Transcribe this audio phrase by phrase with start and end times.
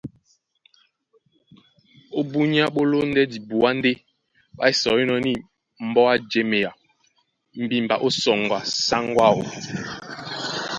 [2.17, 3.91] Ó búnyá ɓó lóndɛ́ dibuá ndé
[4.57, 5.41] ɓá sɔínɔ̄ nîn
[5.87, 6.71] mbɔ́ á jěmea
[7.63, 9.41] mbimba ó sɔŋgɔ a sáŋgó áō.